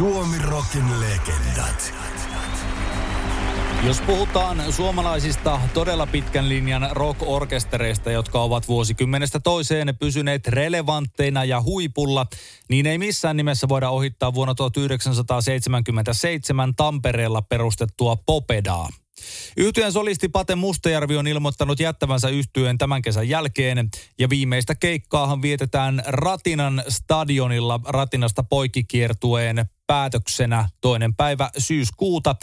[0.00, 1.94] Suomi Rockin legendat.
[3.86, 12.26] Jos puhutaan suomalaisista todella pitkän linjan rock-orkestereista, jotka ovat vuosikymmenestä toiseen pysyneet relevantteina ja huipulla,
[12.68, 18.88] niin ei missään nimessä voida ohittaa vuonna 1977 Tampereella perustettua Popedaa.
[19.56, 26.02] Yhtyeen solisti Pate Mustajärvi on ilmoittanut jättävänsä yhtyeen tämän kesän jälkeen ja viimeistä keikkaahan vietetään
[26.06, 32.36] Ratinan stadionilla Ratinasta poikkikiertueen päätöksenä toinen päivä syyskuuta.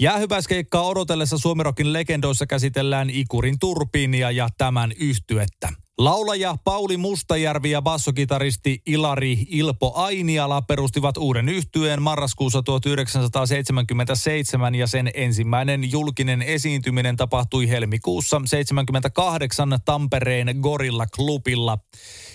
[0.00, 5.68] Jäähyväiskeikkaa odotellessa Suomirokin legendoissa käsitellään Ikurin turbiinia ja tämän yhtyettä.
[5.98, 15.10] Laulaja Pauli Mustajärvi ja bassokitaristi Ilari Ilpo Ainiala perustivat uuden yhtyeen marraskuussa 1977 ja sen
[15.14, 21.78] ensimmäinen julkinen esiintyminen tapahtui helmikuussa 78 Tampereen Gorilla Klubilla.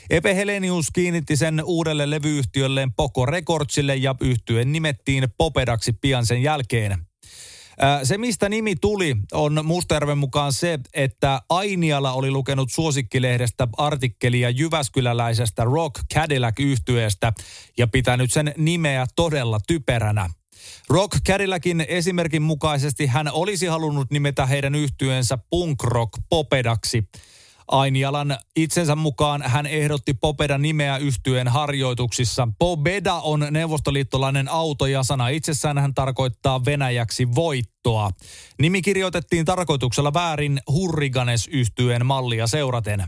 [0.09, 7.07] Epe Helenius kiinnitti sen uudelle levyyhtiölleen Poco Recordsille ja yhtyen nimettiin Popedaksi pian sen jälkeen.
[8.03, 15.63] Se, mistä nimi tuli, on Mustajärven mukaan se, että Ainiala oli lukenut suosikkilehdestä artikkelia Jyväskyläläisestä
[15.63, 17.33] Rock cadillac yhtyeestä
[17.77, 20.29] ja pitänyt sen nimeä todella typeränä.
[20.89, 27.03] Rock Cadillacin esimerkin mukaisesti hän olisi halunnut nimetä heidän yhtyensä punk rock popedaksi–
[27.67, 32.47] Ainialan itsensä mukaan hän ehdotti Popedan nimeä yhtyeen harjoituksissa.
[32.59, 38.09] Pobeda on neuvostoliittolainen auto ja sana itsessään hän tarkoittaa venäjäksi voittoa.
[38.59, 43.03] Nimi kirjoitettiin tarkoituksella väärin Hurriganes yhtyeen mallia seuraten.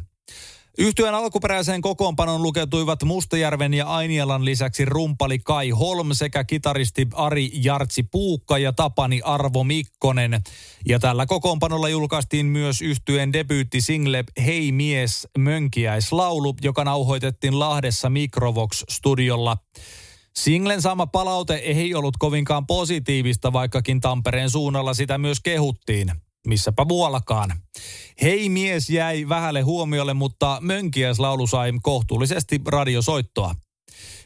[0.79, 8.03] Yhtyeen alkuperäiseen kokoonpanon lukeutuivat Mustajärven ja Ainialan lisäksi rumpali Kai Holm sekä kitaristi Ari Jartsi
[8.03, 10.41] Puukka ja Tapani Arvo Mikkonen.
[10.85, 19.57] Ja tällä kokoonpanolla julkaistiin myös yhtyeen debyytti-single Hei mies, mönkiäislaulu, joka nauhoitettiin Lahdessa Microvox-studiolla.
[20.35, 26.11] Singlen saama palaute ei ollut kovinkaan positiivista, vaikkakin Tampereen suunnalla sitä myös kehuttiin
[26.47, 27.53] missäpä muuallakaan.
[28.21, 33.55] Hei mies jäi vähälle huomiolle, mutta Mönkiäislaulu sai kohtuullisesti radiosoittoa.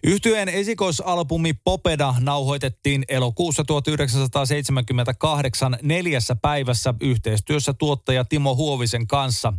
[0.04, 9.53] Yhtyeen esikoisalbumi Popeda nauhoitettiin elokuussa 1978 neljässä päivässä yhteistyössä tuottaja Timo Huovisen kanssa.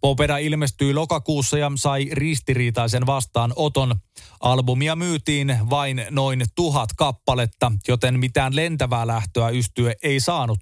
[0.00, 3.96] Popeda ilmestyi lokakuussa ja sai ristiriitaisen vastaanoton.
[4.40, 10.58] Albumia myytiin vain noin tuhat kappaletta, joten mitään lentävää lähtöä yhtye ei saanut.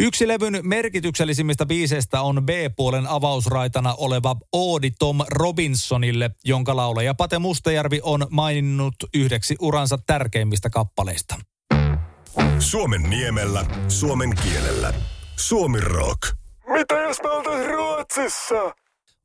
[0.00, 8.00] Yksi levyn merkityksellisimmistä biiseistä on B-puolen avausraitana oleva Oodi Tom Robinsonille, jonka laulaja Pate Mustajärvi
[8.02, 11.34] on maininnut yhdeksi uransa tärkeimmistä kappaleista.
[12.58, 14.94] Suomen niemellä, suomen kielellä.
[15.36, 16.22] Suomi Rock.
[16.72, 18.74] Mitä jos me Ruotsissa?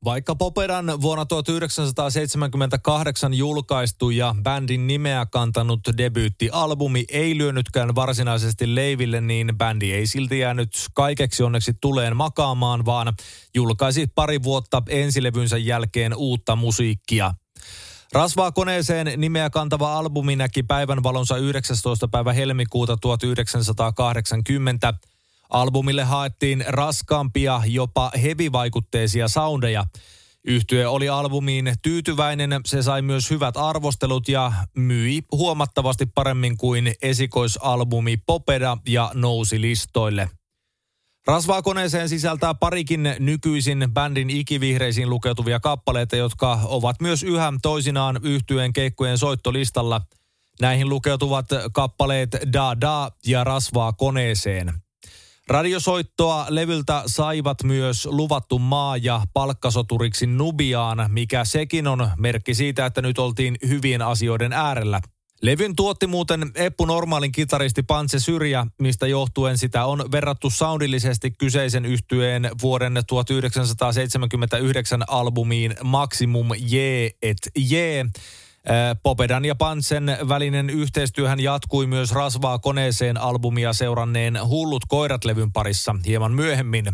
[0.04, 9.58] Vaikka Popedan vuonna 1978 julkaistu ja bändin nimeä kantanut debyyttialbumi ei lyönytkään varsinaisesti leiville, niin
[9.58, 13.14] bändi ei silti jäänyt kaikeksi onneksi tuleen makaamaan, vaan
[13.54, 17.34] julkaisi pari vuotta ensilevynsä jälkeen uutta musiikkia.
[18.12, 22.08] Rasvaa koneeseen nimeä kantava albumi näki päivänvalonsa 19.
[22.08, 24.94] päivä helmikuuta 1980–
[25.50, 29.84] Albumille haettiin raskaampia, jopa hevivaikutteisia soundeja.
[30.46, 38.16] Yhtye oli albumiin tyytyväinen, se sai myös hyvät arvostelut ja myi huomattavasti paremmin kuin esikoisalbumi
[38.16, 40.30] Popeda ja nousi listoille.
[41.26, 48.72] Rasvaa koneeseen sisältää parikin nykyisin bändin ikivihreisiin lukeutuvia kappaleita, jotka ovat myös yhä toisinaan yhtyeen
[48.72, 50.00] keikkojen soittolistalla.
[50.60, 54.83] Näihin lukeutuvat kappaleet Da Da ja Rasvaa koneeseen.
[55.48, 63.02] Radiosoittoa levyltä saivat myös luvattu maa ja palkkasoturiksi Nubiaan, mikä sekin on merkki siitä, että
[63.02, 65.00] nyt oltiin hyvien asioiden äärellä.
[65.42, 71.84] Levyn tuotti muuten Eppu Normaalin kitaristi Pantse Syrjä, mistä johtuen sitä on verrattu soundillisesti kyseisen
[71.84, 76.76] yhtyeen vuoden 1979 albumiin Maximum J
[77.22, 77.76] et J.
[79.02, 86.32] Popedan ja Pansen välinen yhteistyöhän jatkui myös Rasvaa koneeseen albumia seuranneen Hullut koirat-levyn parissa hieman
[86.32, 86.84] myöhemmin.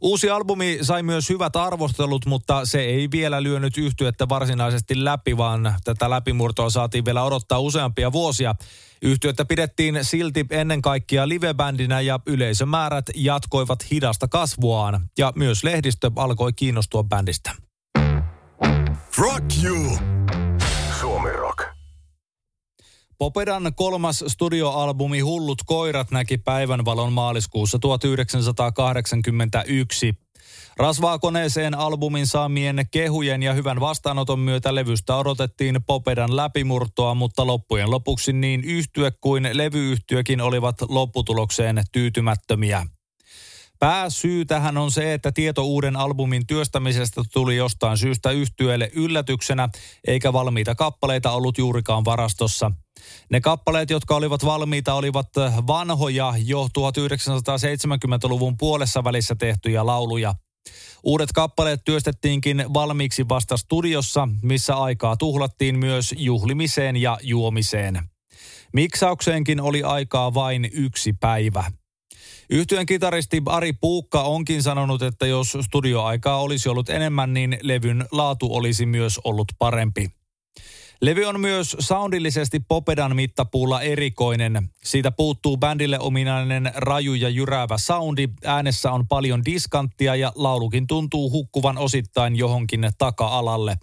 [0.00, 5.74] Uusi albumi sai myös hyvät arvostelut, mutta se ei vielä lyönyt yhtyettä varsinaisesti läpi, vaan
[5.84, 8.54] tätä läpimurtoa saatiin vielä odottaa useampia vuosia.
[9.02, 15.08] Yhtyettä pidettiin silti ennen kaikkea livebändinä ja yleisömäärät jatkoivat hidasta kasvuaan.
[15.18, 17.54] Ja myös lehdistö alkoi kiinnostua bändistä.
[19.18, 20.13] Rock you!
[23.18, 30.14] Popedan kolmas studioalbumi Hullut koirat näki päivänvalon maaliskuussa 1981.
[30.76, 37.90] Rasvaa koneeseen albumin saamien kehujen ja hyvän vastaanoton myötä levystä odotettiin Popedan läpimurtoa, mutta loppujen
[37.90, 42.86] lopuksi niin yhtye kuin levyyhtiökin olivat lopputulokseen tyytymättömiä.
[43.84, 49.68] Pääsyy tähän on se, että tieto uuden albumin työstämisestä tuli jostain syystä yhtyeelle yllätyksenä,
[50.06, 52.70] eikä valmiita kappaleita ollut juurikaan varastossa.
[53.30, 55.28] Ne kappaleet, jotka olivat valmiita, olivat
[55.66, 60.34] vanhoja jo 1970-luvun puolessa välissä tehtyjä lauluja.
[61.02, 68.02] Uudet kappaleet työstettiinkin valmiiksi vasta studiossa, missä aikaa tuhlattiin myös juhlimiseen ja juomiseen.
[68.72, 71.64] Miksaukseenkin oli aikaa vain yksi päivä.
[72.50, 78.54] Yhtyön kitaristi Ari Puukka onkin sanonut, että jos studioaikaa olisi ollut enemmän, niin levyn laatu
[78.54, 80.10] olisi myös ollut parempi.
[81.00, 84.68] Levy on myös soundillisesti Popedan mittapuulla erikoinen.
[84.84, 88.28] Siitä puuttuu bändille ominainen raju ja jyräävä soundi.
[88.44, 93.76] Äänessä on paljon diskanttia ja laulukin tuntuu hukkuvan osittain johonkin taka-alalle.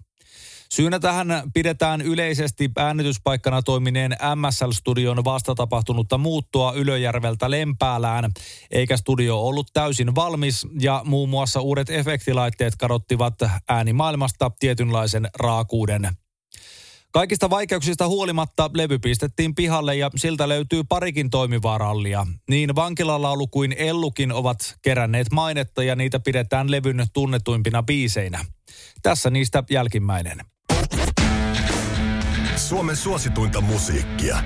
[0.72, 8.32] Syynä tähän pidetään yleisesti äänityspaikkana toimineen MSL-studion vastatapahtunutta muuttoa Ylöjärveltä Lempäälään,
[8.72, 13.34] eikä studio ollut täysin valmis ja muun muassa uudet efektilaitteet kadottivat
[13.70, 16.10] äänimaailmasta tietynlaisen raakuuden.
[17.12, 22.28] Kaikista vaikeuksista huolimatta levy pistettiin pihalle ja siltä löytyy parikin toimivaa rallia.
[22.50, 28.46] Niin vankilalaulu kuin Ellukin ovat keränneet mainetta ja niitä pidetään levyn tunnetuimpina biiseinä.
[29.02, 30.38] Tässä niistä jälkimmäinen.
[32.72, 34.44] Suomen suosituinta musiikkia.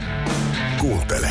[0.80, 1.30] Kuuntele.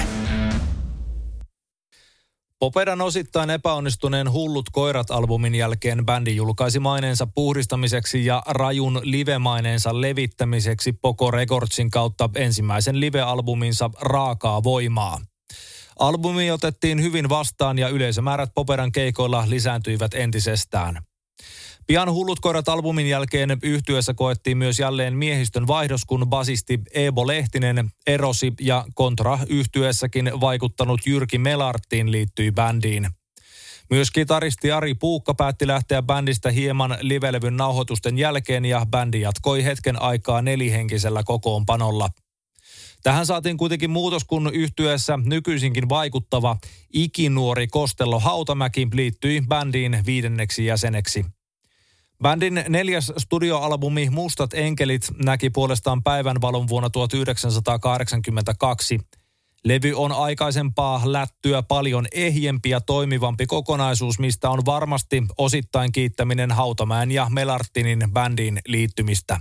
[2.58, 11.30] Popedan osittain epäonnistuneen Hullut koirat-albumin jälkeen bändi julkaisi maineensa puhdistamiseksi ja rajun live-maineensa levittämiseksi Poco
[11.30, 15.20] Recordsin kautta ensimmäisen live-albuminsa Raakaa voimaa.
[15.98, 21.02] Albumi otettiin hyvin vastaan ja yleisömäärät Popedan keikoilla lisääntyivät entisestään.
[21.86, 27.90] Pian Hullut koirat albumin jälkeen yhtyessä koettiin myös jälleen miehistön vaihdos, kun basisti Eebo Lehtinen
[28.06, 33.08] erosi ja kontra yhtyessäkin vaikuttanut Jyrki Melarttiin liittyi bändiin.
[33.90, 40.02] Myös kitaristi Ari Puukka päätti lähteä bändistä hieman livelevyn nauhoitusten jälkeen ja bändi jatkoi hetken
[40.02, 42.10] aikaa nelihenkisellä kokoonpanolla.
[43.02, 46.56] Tähän saatiin kuitenkin muutos, kun yhtyessä nykyisinkin vaikuttava
[46.92, 51.24] ikinuori Kostello Hautamäki liittyi bändiin viidenneksi jäseneksi.
[52.22, 59.00] Bändin neljäs studioalbumi Mustat enkelit näki puolestaan päivänvalon vuonna 1982.
[59.64, 67.10] Levy on aikaisempaa lättyä paljon ehjempi ja toimivampi kokonaisuus, mistä on varmasti osittain kiittäminen Hautamäen
[67.10, 69.40] ja Melartinin bändiin liittymistä.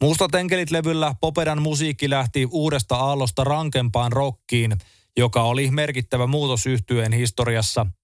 [0.00, 4.76] Mustat enkelit-levyllä Popedan musiikki lähti uudesta aallosta rankempaan rockiin,
[5.16, 7.86] joka oli merkittävä muutos yhtyeen historiassa–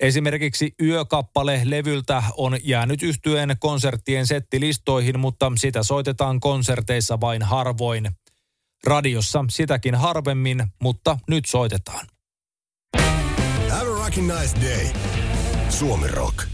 [0.00, 8.10] Esimerkiksi Yökappale levyltä on jäänyt yhtyeen konserttien settilistoihin, mutta sitä soitetaan konserteissa vain harvoin.
[8.86, 12.06] Radiossa sitäkin harvemmin, mutta nyt soitetaan.
[13.68, 14.86] Have a nice day.
[15.68, 16.46] Suomi Rock.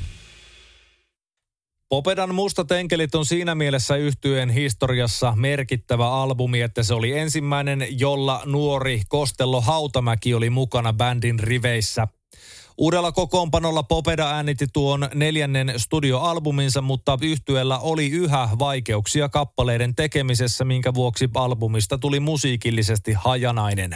[1.88, 8.42] Popedan Mustat enkelit on siinä mielessä yhtyeen historiassa merkittävä albumi, että se oli ensimmäinen, jolla
[8.44, 12.08] nuori Kostello Hautamäki oli mukana bändin riveissä–
[12.78, 20.94] Uudella kokoonpanolla Popeda äänitti tuon neljännen studioalbuminsa, mutta yhtyellä oli yhä vaikeuksia kappaleiden tekemisessä, minkä
[20.94, 23.94] vuoksi albumista tuli musiikillisesti hajanainen.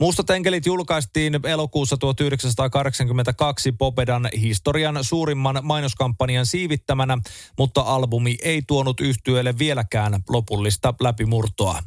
[0.00, 7.18] Mustat enkelit julkaistiin elokuussa 1982 Popedan historian suurimman mainoskampanjan siivittämänä,
[7.58, 11.82] mutta albumi ei tuonut yhtyeelle vieläkään lopullista läpimurtoa.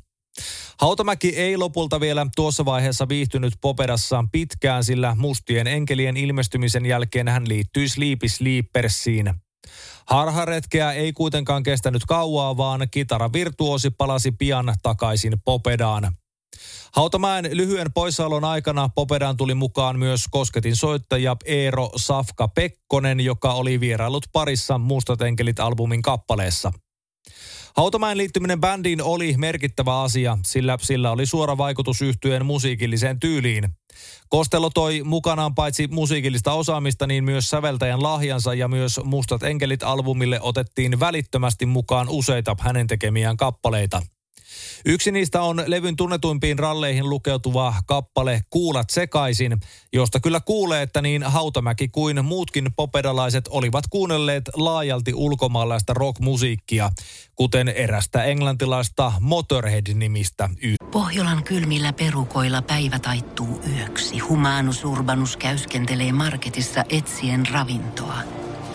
[0.82, 7.50] Hautamäki ei lopulta vielä tuossa vaiheessa viihtynyt Popedassa pitkään, sillä mustien enkelien ilmestymisen jälkeen hän
[7.50, 9.34] liittyi Sleepy Sleepersiin.
[10.06, 16.16] Harharetkeä ei kuitenkaan kestänyt kauaa, vaan kitara virtuosi palasi pian takaisin Popedaan.
[16.96, 23.80] Hautamäen lyhyen poissaolon aikana Popedaan tuli mukaan myös kosketin soittaja Eero Safka Pekkonen, joka oli
[23.80, 26.72] vierailut parissa Mustat enkelit albumin kappaleessa–
[27.78, 33.70] Hautamäen liittyminen bändiin oli merkittävä asia, sillä sillä oli suora vaikutus yhtyeen musiikilliseen tyyliin.
[34.30, 41.00] Kostello toi mukanaan paitsi musiikillista osaamista, niin myös säveltäjän lahjansa ja myös Mustat enkelit-albumille otettiin
[41.00, 44.02] välittömästi mukaan useita hänen tekemiään kappaleita.
[44.86, 49.58] Yksi niistä on levyn tunnetuimpiin ralleihin lukeutuva kappale Kuulat sekaisin,
[49.94, 56.90] josta kyllä kuulee, että niin Hautamäki kuin muutkin popedalaiset olivat kuunnelleet laajalti ulkomaalaista rockmusiikkia,
[57.36, 60.50] kuten erästä englantilaista Motorhead-nimistä
[60.92, 64.20] Pohjolan kylmillä perukoilla päivä taittuu yöksi.
[64.20, 68.18] Humanus Urbanus käyskentelee marketissa etsien ravintoa.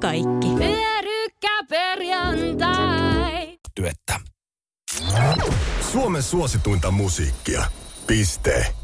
[0.00, 0.48] Kaikki.
[0.58, 3.58] Pyörykkäperjantai.
[3.74, 4.20] Työttä.
[5.92, 7.64] Suomen suosituinta musiikkia.
[8.06, 8.74] Piste.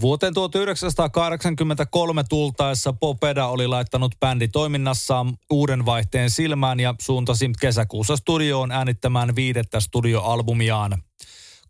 [0.00, 8.72] Vuoteen 1983 tultaessa Popeda oli laittanut bändi toiminnassaan uuden vaihteen silmään ja suuntasi kesäkuussa studioon
[8.72, 11.02] äänittämään viidettä studioalbumiaan.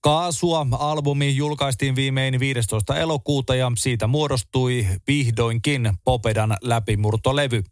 [0.05, 2.97] Kaasua albumi julkaistiin viimein 15.
[2.97, 7.63] elokuuta ja siitä muodostui vihdoinkin Popedan läpimurtolevy.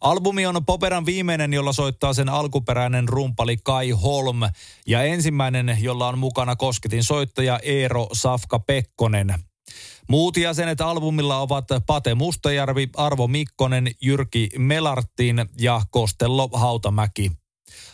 [0.00, 4.40] Albumi on Popedan viimeinen, jolla soittaa sen alkuperäinen rumpali Kai Holm
[4.86, 9.34] ja ensimmäinen, jolla on mukana kosketin soittaja Eero Safka Pekkonen.
[10.08, 17.39] Muut jäsenet albumilla ovat Pate Mustajärvi, Arvo Mikkonen, Jyrki Melartin ja Kostello Hautamäki.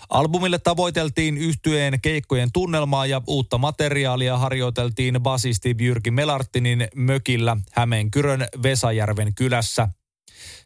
[0.09, 9.35] Albumille tavoiteltiin yhtyeen keikkojen tunnelmaa ja uutta materiaalia harjoiteltiin basisti Jyrki Melartinin mökillä Hämeenkyrön Vesajärven
[9.35, 9.89] kylässä.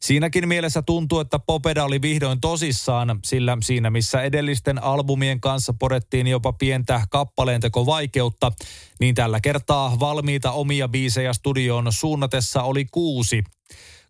[0.00, 6.26] Siinäkin mielessä tuntuu, että Popeda oli vihdoin tosissaan, sillä siinä missä edellisten albumien kanssa podettiin
[6.26, 8.52] jopa pientä kappaleen vaikeutta,
[9.00, 13.44] niin tällä kertaa valmiita omia biisejä studioon suunnatessa oli kuusi.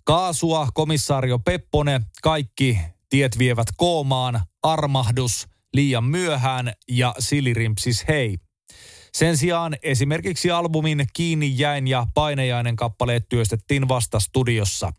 [0.05, 2.79] Kaasua, komissaario Peppone, kaikki
[3.09, 8.39] tiet vievät koomaan, armahdus, liian myöhään ja silirimpsis hei.
[9.15, 14.93] Sen sijaan esimerkiksi albumin Kiinni jäin ja Painejainen kappaleet työstettiin vasta studiossa.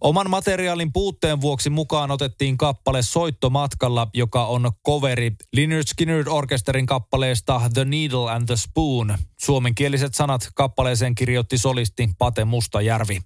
[0.00, 7.60] Oman materiaalin puutteen vuoksi mukaan otettiin kappale Soittomatkalla, joka on coveri Lynyrd Skynyrd Orkesterin kappaleesta
[7.74, 9.18] The Needle and the Spoon.
[9.40, 13.20] Suomenkieliset sanat kappaleeseen kirjoitti solisti Pate Mustajärvi.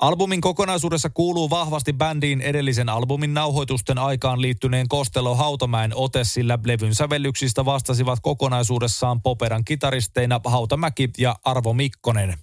[0.00, 6.94] Albumin kokonaisuudessa kuuluu vahvasti bändiin edellisen albumin nauhoitusten aikaan liittyneen Kostelo Hautamäen ote, sillä levyn
[6.94, 12.38] sävellyksistä vastasivat kokonaisuudessaan Poperan kitaristeina Hautamäki ja Arvo Mikkonen.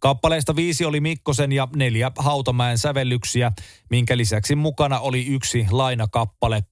[0.00, 3.52] Kappaleista viisi oli Mikkosen ja neljä Hautamäen sävellyksiä,
[3.90, 6.62] minkä lisäksi mukana oli yksi lainakappale.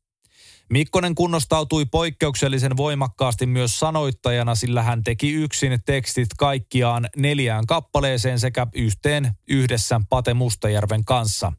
[0.73, 8.67] Mikkonen kunnostautui poikkeuksellisen voimakkaasti myös sanoittajana, sillä hän teki yksin tekstit kaikkiaan neljään kappaleeseen sekä
[8.75, 11.52] yhteen yhdessä Pate Mustajärven kanssa.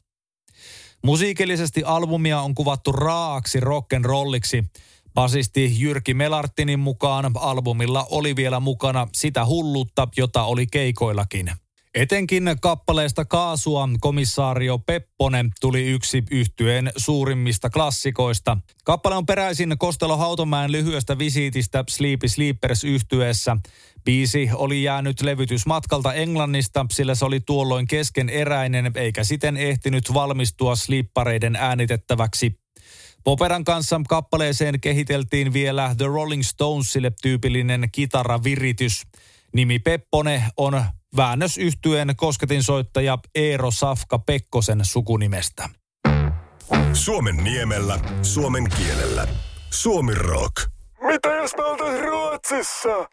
[1.04, 4.80] Musiikillisesti albumia on kuvattu raaksi rock'n'rolliksi.
[5.14, 11.50] Basisti Jyrki Melartinin mukaan albumilla oli vielä mukana sitä hullutta, jota oli keikoillakin.
[11.94, 18.58] Etenkin kappaleesta Kaasua komissaario Pepponen tuli yksi yhtyeen suurimmista klassikoista.
[18.84, 23.56] Kappale on peräisin Kostelo Hautomäen lyhyestä visiitistä Sleepy Sleepers yhtyeessä.
[24.04, 31.56] Biisi oli jäänyt levytysmatkalta Englannista, sillä se oli tuolloin keskeneräinen eikä siten ehtinyt valmistua slippareiden
[31.56, 32.60] äänitettäväksi.
[33.24, 39.02] Poperan kanssa kappaleeseen kehiteltiin vielä The Rolling Stonesille tyypillinen kitaraviritys.
[39.52, 40.84] Nimi Peppone on
[41.16, 45.68] väännös yhtyen kosketinsoittaja Eero Safka Pekkosen sukunimestä.
[46.92, 49.28] Suomen niemellä, suomen kielellä.
[49.70, 50.54] Suomi Rock.
[51.06, 53.08] Mitä jos me oltais Ruotsissa?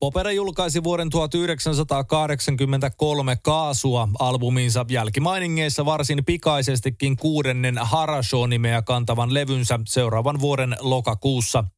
[0.00, 10.76] Popera julkaisi vuoden 1983 Kaasua albuminsa jälkimainingeissa varsin pikaisestikin kuudennen Harasho-nimeä kantavan levynsä seuraavan vuoden
[10.80, 11.64] lokakuussa–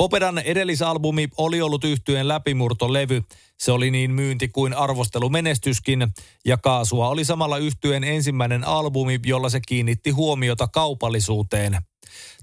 [0.00, 3.22] Popedan edellisalbumi oli ollut yhtyeen läpimurtolevy.
[3.58, 6.08] Se oli niin myynti kuin arvostelumenestyskin,
[6.44, 11.78] ja Kaasua oli samalla yhtyeen ensimmäinen albumi, jolla se kiinnitti huomiota kaupallisuuteen.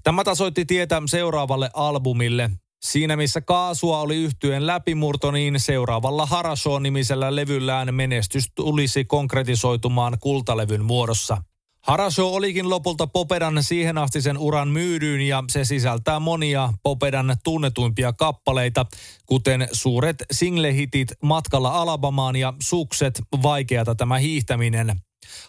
[0.02, 2.50] Tämä tasoitti tietä seuraavalle albumille.
[2.82, 11.42] Siinä missä kaasua oli yhtyeen läpimurto, niin seuraavalla Harasho-nimisellä levyllään menestys tulisi konkretisoitumaan kultalevyn muodossa.
[11.88, 18.12] Harasho olikin lopulta Popedan siihen asti sen uran myydyin ja se sisältää monia Popedan tunnetuimpia
[18.12, 18.86] kappaleita,
[19.26, 25.00] kuten suuret singlehitit Matkalla Alabamaan ja Sukset, vaikeata tämä hiihtäminen.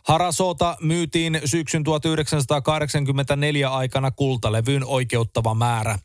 [0.08, 6.00] Harasota myytiin syksyn 1984 aikana kultalevyyn oikeuttava määrä.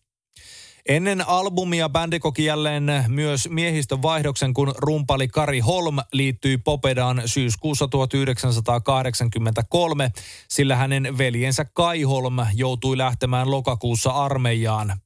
[0.88, 7.88] Ennen albumia bändi koki jälleen myös miehistön vaihdoksen, kun rumpali Kari Holm liittyi Popedaan syyskuussa
[7.88, 10.12] 1983,
[10.48, 14.96] sillä hänen veljensä Kai Holm joutui lähtemään lokakuussa armeijaan.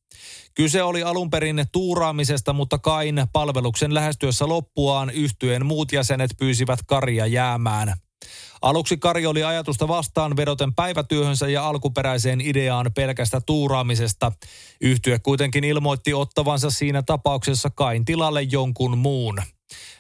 [0.55, 7.27] Kyse oli alun perin tuuraamisesta, mutta Kain palveluksen lähestyessä loppuaan yhtyeen muut jäsenet pyysivät Karia
[7.27, 7.95] jäämään.
[8.63, 14.33] Aluksi Kari oli ajatusta vastaan vedoten päivätyöhönsä ja alkuperäiseen ideaan pelkästä tuuraamisesta.
[14.81, 19.43] Yhtye kuitenkin ilmoitti ottavansa siinä tapauksessa Kain tilalle jonkun muun.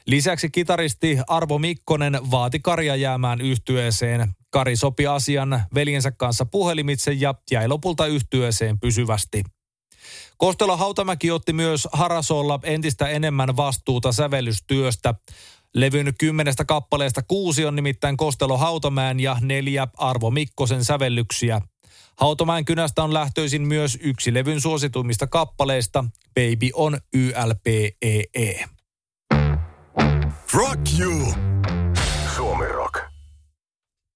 [0.06, 4.32] Lisäksi kitaristi Arvo Mikkonen vaati Karia jäämään yhtyeeseen.
[4.50, 9.44] Kari sopi asian veljensä kanssa puhelimitse ja jäi lopulta yhtyeeseen pysyvästi.
[10.36, 15.14] Kostelo Hautamäki otti myös Harasolla entistä enemmän vastuuta sävellystyöstä.
[15.74, 21.60] Levyn kymmenestä kappaleesta kuusi on nimittäin Kostelo Hautamäen ja neljä Arvo Mikkosen sävellyksiä.
[22.20, 28.24] Hautamäen kynästä on lähtöisin myös yksi levyn suosituimmista kappaleista, Baby on YLPEE.
[28.34, 28.64] E.
[30.52, 31.34] Rock you!
[32.36, 33.00] Suomi Rock.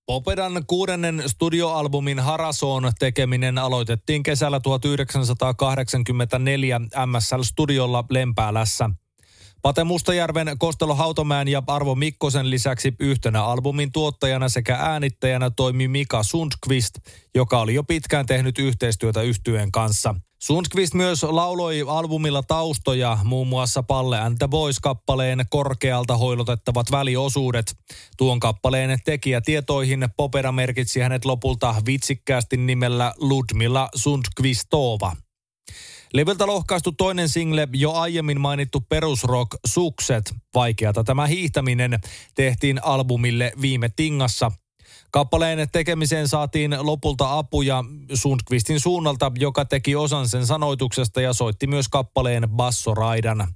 [0.07, 8.91] Popedan kuudennen studioalbumin Harasoon tekeminen aloitettiin kesällä 1984 MSL-studiolla Lempäälässä–
[9.62, 16.23] Pate Mustajärven, Kostelo Hautomäen ja Arvo Mikkosen lisäksi yhtenä albumin tuottajana sekä äänittäjänä toimi Mika
[16.23, 16.95] Sundqvist,
[17.35, 20.14] joka oli jo pitkään tehnyt yhteistyötä yhtyeen kanssa.
[20.42, 27.76] Sundqvist myös lauloi albumilla taustoja, muun muassa Palle and the Boys-kappaleen korkealta hoilotettavat väliosuudet.
[28.16, 35.12] Tuon kappaleen tekijä tietoihin Popera merkitsi hänet lopulta vitsikkäästi nimellä Ludmilla Sundqvistova.
[36.14, 41.98] Levyltä lohkaistu toinen single, jo aiemmin mainittu perusrock Sukset, vaikeata tämä hiihtäminen,
[42.35, 44.53] tehtiin albumille viime tingassa.
[45.11, 51.88] Kappaleen tekemiseen saatiin lopulta apuja Sundqvistin suunnalta, joka teki osan sen sanoituksesta ja soitti myös
[51.88, 53.48] kappaleen bassoraidan.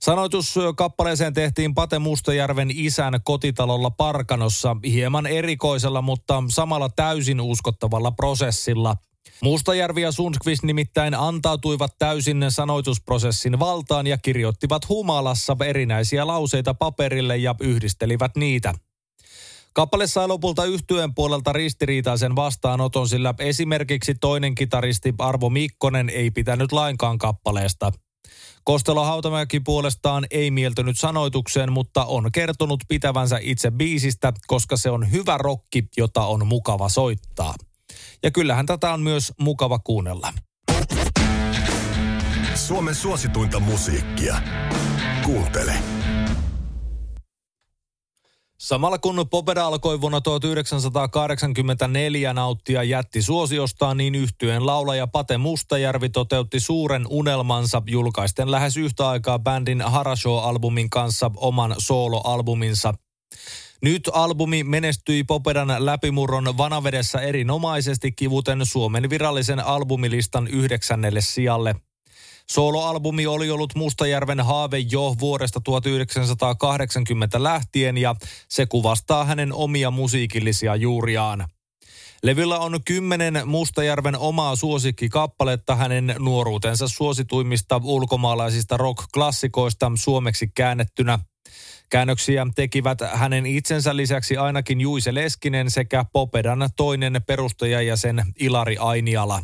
[0.00, 8.96] Sanoitus kappaleeseen tehtiin Pate Mustajärven isän kotitalolla Parkanossa hieman erikoisella, mutta samalla täysin uskottavalla prosessilla–
[9.42, 17.54] Mustajärvi ja Sundqvist nimittäin antautuivat täysin sanoitusprosessin valtaan ja kirjoittivat humalassa erinäisiä lauseita paperille ja
[17.60, 18.74] yhdistelivät niitä.
[19.72, 26.72] Kappale sai lopulta yhtyeen puolelta ristiriitaisen vastaanoton, sillä esimerkiksi toinen kitaristi Arvo Mikkonen ei pitänyt
[26.72, 27.92] lainkaan kappaleesta.
[28.64, 35.12] Kostelo Hautamäki puolestaan ei mieltynyt sanoitukseen, mutta on kertonut pitävänsä itse biisistä, koska se on
[35.12, 37.54] hyvä rokki, jota on mukava soittaa.
[38.22, 40.32] Ja kyllähän tätä on myös mukava kuunnella.
[42.54, 44.36] Suomen suosituinta musiikkia.
[45.24, 45.74] Kuuntele.
[48.58, 56.60] Samalla kun Popeda alkoi vuonna 1984 nauttia jätti suosiostaan, niin yhtyeen laulaja Pate Mustajärvi toteutti
[56.60, 62.94] suuren unelmansa julkaisten lähes yhtä aikaa bändin Harashow-albumin kanssa oman soloalbuminsa.
[63.82, 71.76] Nyt albumi menestyi Popedan läpimurron vanavedessä erinomaisesti kivuten Suomen virallisen albumilistan yhdeksännelle sijalle.
[72.50, 78.14] Soloalbumi oli ollut Mustajärven haave jo vuodesta 1980 lähtien ja
[78.48, 81.44] se kuvastaa hänen omia musiikillisia juuriaan.
[82.22, 91.18] Levyllä on kymmenen Mustajärven omaa suosikkikappaletta hänen nuoruutensa suosituimmista ulkomaalaisista rock-klassikoista suomeksi käännettynä–
[91.90, 99.42] Käännöksiä tekivät hänen itsensä lisäksi ainakin Juise Leskinen sekä Popedan toinen perustajajäsen Ilari Ainiala.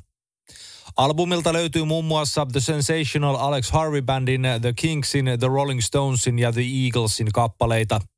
[0.96, 6.52] Albumilta löytyy muun muassa The Sensational Alex Harvey Bandin, The Kingsin, The Rolling Stonesin ja
[6.52, 8.00] The Eaglesin kappaleita–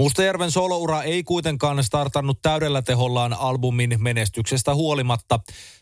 [0.00, 5.40] Mustajärven soloura ei kuitenkaan startannut täydellä tehollaan albumin menestyksestä huolimatta.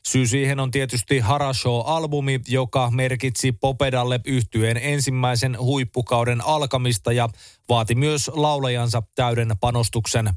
[0.08, 7.28] Syy siihen on tietysti Harashow-albumi, joka merkitsi Popedalle yhtyeen ensimmäisen huippukauden alkamista ja
[7.68, 10.30] vaati myös laulajansa täyden panostuksen.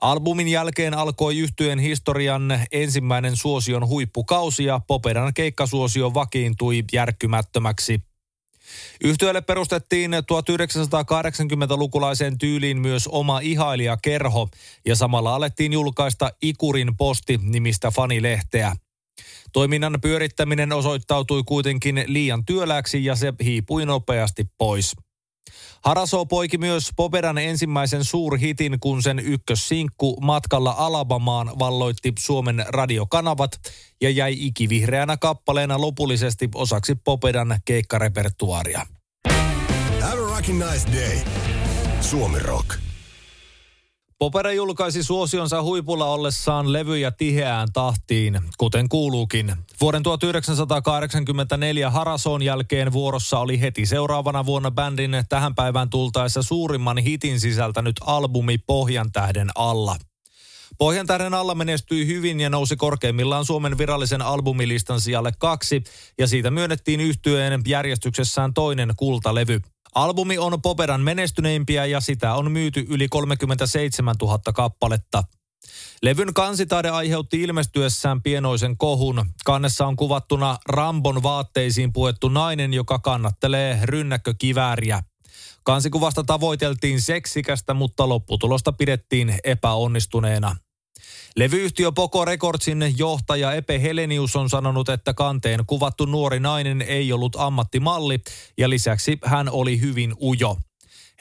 [0.00, 8.07] Albumin jälkeen alkoi yhtyeen historian ensimmäinen suosion huippukausi ja Popedan keikkasuosio vakiintui järkkymättömäksi.
[9.04, 14.48] Yhtiölle perustettiin 1980-lukulaiseen tyyliin myös oma ihailijakerho
[14.86, 18.76] ja samalla alettiin julkaista Ikurin posti nimistä fanilehteä.
[19.52, 24.96] Toiminnan pyörittäminen osoittautui kuitenkin liian työlääksi ja se hiipui nopeasti pois.
[25.84, 33.60] Haraso poiki myös Popedan ensimmäisen suurhitin, kun sen ykkössinkku matkalla Alabamaan valloitti Suomen radiokanavat
[34.00, 38.86] ja jäi ikivihreänä kappaleena lopullisesti osaksi Popedan keikkarepertuaaria.
[40.00, 41.18] Have a nice day.
[42.00, 42.87] Suomi Rock.
[44.18, 49.52] Popera julkaisi suosionsa huipulla ollessaan levyjä tiheään tahtiin, kuten kuuluukin.
[49.80, 57.40] Vuoden 1984 Harason jälkeen vuorossa oli heti seuraavana vuonna bändin tähän päivään tultaessa suurimman hitin
[57.40, 59.96] sisältänyt albumi Pohjan tähden alla.
[60.78, 65.82] Pohjan tähden alla menestyi hyvin ja nousi korkeimmillaan Suomen virallisen albumilistan sijalle kaksi,
[66.18, 69.60] ja siitä myönnettiin yhtyeen järjestyksessään toinen kultalevy.
[69.94, 75.22] Albumi on Popedan menestyneimpiä ja sitä on myyty yli 37 000 kappaletta.
[76.02, 79.24] Levyn kansitaide aiheutti ilmestyessään pienoisen kohun.
[79.44, 85.02] Kannessa on kuvattuna Rambon vaatteisiin puettu nainen, joka kannattelee rynnäkkökivääriä.
[85.62, 90.56] Kansikuvasta tavoiteltiin seksikästä, mutta lopputulosta pidettiin epäonnistuneena.
[91.36, 97.36] Levyyhtiö Poco Recordsin johtaja Epe Helenius on sanonut, että kanteen kuvattu nuori nainen ei ollut
[97.38, 98.18] ammattimalli
[98.58, 100.56] ja lisäksi hän oli hyvin ujo.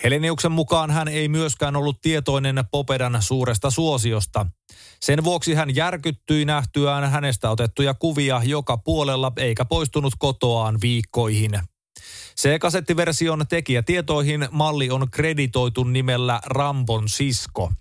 [0.04, 4.46] Heleniuksen mukaan hän ei myöskään ollut tietoinen Popedan suuresta suosiosta.
[5.00, 11.52] Sen vuoksi hän järkyttyi nähtyään hänestä otettuja kuvia joka puolella eikä poistunut kotoaan viikkoihin.
[12.42, 17.72] C-kasettiversion tekijätietoihin malli on kreditoitu nimellä Rambon sisko.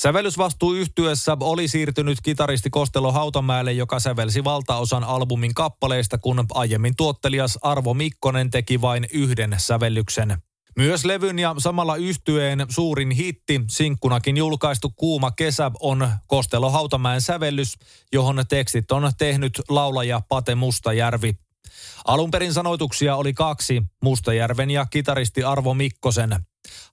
[0.00, 7.58] Sävellysvastuu yhtyessä oli siirtynyt kitaristi Kostelo Hautamäelle, joka sävelsi valtaosan albumin kappaleista, kun aiemmin tuottelias
[7.62, 10.42] Arvo Mikkonen teki vain yhden sävellyksen.
[10.76, 17.74] Myös levyn ja samalla yhtyeen suurin hitti, sinkkunakin julkaistu Kuuma kesä, on Kostelo Hautamäen sävellys,
[18.12, 21.34] johon tekstit on tehnyt laulaja Pate Mustajärvi.
[22.04, 26.36] Alun perin sanoituksia oli kaksi, Mustajärven ja kitaristi Arvo Mikkosen.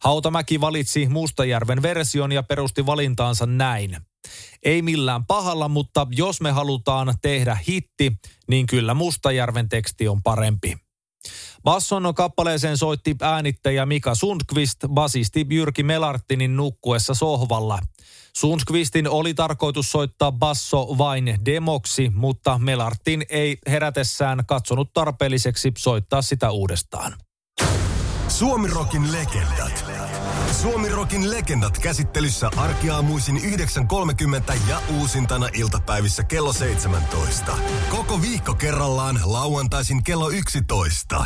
[0.04, 3.98] Hautamäki valitsi Mustajärven version ja perusti valintaansa näin.
[4.64, 8.14] Ei millään pahalla, mutta jos me halutaan tehdä hitti,
[8.48, 10.78] niin kyllä Mustajärven teksti on parempi.
[11.64, 17.80] Basson kappaleeseen soitti äänittäjä Mika Sundqvist, basisti Jyrki Melartinin nukkuessa sohvalla.
[18.38, 26.52] Sundqvistin oli tarkoitus soittaa basso vain demoksi, mutta Melartin ei herätessään katsonut tarpeelliseksi soittaa sitä
[26.52, 27.14] uudestaan.
[28.28, 29.86] Suomirokin legendat.
[30.62, 37.58] Suomirokin legendat käsittelyssä arkiaamuisin 9.30 ja uusintana iltapäivissä kello 17.
[37.90, 41.26] Koko viikko kerrallaan lauantaisin kello 11.